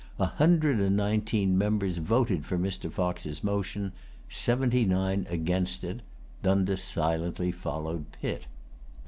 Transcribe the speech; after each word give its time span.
A 0.17 0.25
hundred 0.25 0.79
and 0.79 0.97
nineteen 0.97 1.55
members 1.59 1.99
voted 1.99 2.43
for 2.43 2.57
Mr. 2.57 2.91
Fox's 2.91 3.43
motion; 3.43 3.91
seventy 4.27 4.83
nine 4.83 5.27
against 5.29 5.83
it. 5.83 5.99
Dundas 6.41 6.81
silently 6.81 7.51
followed 7.51 8.05
Pitt. 8.19 8.47